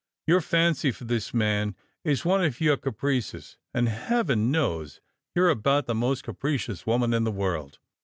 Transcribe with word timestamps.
Your 0.25 0.41
fancy 0.41 0.89
for 0.89 1.05
thia 1.05 1.21
man 1.33 1.75
is 2.03 2.25
one 2.25 2.43
of 2.43 2.59
your 2.59 2.75
capi 2.75 3.17
ices: 3.19 3.57
and 3.71 3.87
Heaven 3.87 4.49
knows 4.49 4.99
you 5.35 5.43
are 5.43 5.49
about 5.51 5.85
the 5.85 5.93
most 5.93 6.23
capricious 6.23 6.87
woman 6.87 7.13
in 7.13 7.23
the 7.23 7.29
world. 7.29 7.77